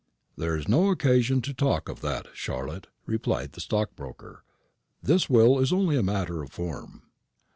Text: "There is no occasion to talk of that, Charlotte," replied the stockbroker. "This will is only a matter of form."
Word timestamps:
"There 0.35 0.57
is 0.57 0.67
no 0.67 0.89
occasion 0.89 1.41
to 1.43 1.53
talk 1.53 1.87
of 1.87 2.01
that, 2.01 2.25
Charlotte," 2.33 2.87
replied 3.05 3.51
the 3.51 3.61
stockbroker. 3.61 4.43
"This 5.03 5.29
will 5.29 5.59
is 5.59 5.71
only 5.71 5.95
a 5.95 6.01
matter 6.01 6.41
of 6.41 6.51
form." 6.51 7.03